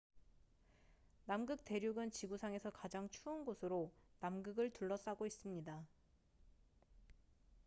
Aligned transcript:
남극 1.25 1.63
대륙은 1.63 2.09
지구상에서 2.09 2.71
가장 2.71 3.07
추운 3.11 3.45
곳으로 3.45 3.91
남극을 4.19 4.71
둘러싸고 4.71 5.27
있습니다 5.27 5.85